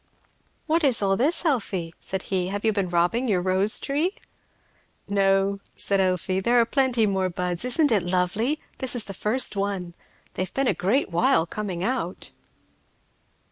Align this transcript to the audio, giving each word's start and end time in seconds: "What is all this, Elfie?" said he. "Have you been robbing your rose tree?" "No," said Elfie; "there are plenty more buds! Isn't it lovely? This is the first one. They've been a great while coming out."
"What 0.65 0.83
is 0.83 1.03
all 1.03 1.15
this, 1.15 1.45
Elfie?" 1.45 1.93
said 1.99 2.23
he. 2.23 2.47
"Have 2.47 2.65
you 2.65 2.73
been 2.73 2.89
robbing 2.89 3.27
your 3.27 3.39
rose 3.39 3.79
tree?" 3.79 4.15
"No," 5.07 5.59
said 5.75 5.99
Elfie; 5.99 6.39
"there 6.39 6.59
are 6.59 6.65
plenty 6.65 7.05
more 7.05 7.29
buds! 7.29 7.63
Isn't 7.63 7.91
it 7.91 8.01
lovely? 8.01 8.59
This 8.79 8.95
is 8.95 9.03
the 9.03 9.13
first 9.13 9.55
one. 9.55 9.93
They've 10.33 10.51
been 10.51 10.65
a 10.67 10.73
great 10.73 11.11
while 11.11 11.45
coming 11.45 11.83
out." 11.83 12.31